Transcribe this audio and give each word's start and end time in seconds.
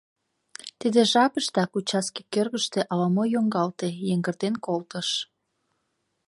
Тиде 0.79 1.01
жапыштак 1.11 1.71
участке 1.79 2.21
кӧргыштӧ 2.33 2.79
ала-мо 2.91 3.23
йоҥгалте, 3.33 3.87
йыҥгыртен 4.07 4.55
колтыш. 4.65 5.09